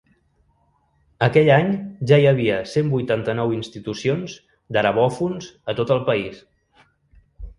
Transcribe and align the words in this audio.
Aquell 1.25 1.49
any 1.55 1.67
ja 2.11 2.17
hi 2.21 2.25
havia 2.29 2.55
cent 2.71 2.89
vuitanta-nou 2.93 3.53
institucions 3.57 4.35
d’arabòfons 4.77 5.51
a 5.75 5.79
tot 5.81 5.93
el 5.99 6.05
país. 6.11 6.41